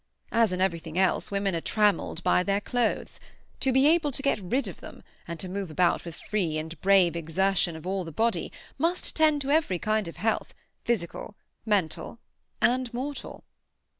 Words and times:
As 0.31 0.51
in 0.51 0.59
everything 0.61 0.97
else, 0.97 1.29
women 1.29 1.55
are 1.55 1.61
trammelled 1.61 2.23
by 2.23 2.41
their 2.41 2.59
clothes; 2.59 3.19
to 3.59 3.71
be 3.71 3.85
able 3.85 4.11
to 4.13 4.23
get 4.23 4.39
rid 4.39 4.67
of 4.67 4.81
them, 4.81 5.03
and 5.27 5.39
to 5.39 5.47
move 5.47 5.69
about 5.69 6.05
with 6.05 6.15
free 6.15 6.57
and 6.57 6.81
brave 6.81 7.15
exertion 7.15 7.75
of 7.75 7.85
all 7.85 8.03
the 8.03 8.11
body, 8.11 8.51
must 8.79 9.15
tend 9.15 9.41
to 9.43 9.51
every 9.51 9.77
kind 9.77 10.07
of 10.07 10.17
health, 10.17 10.55
physical, 10.83 11.35
mental, 11.67 12.17
and 12.59 12.91
mortal." 12.95 13.43